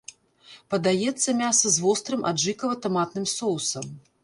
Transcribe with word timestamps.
Падаецца 0.73 1.35
мяса 1.43 1.67
з 1.77 1.85
вострым 1.85 2.25
аджыкава-таматным 2.33 3.31
соусам. 3.37 3.97